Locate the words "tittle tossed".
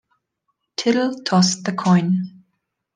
0.77-1.63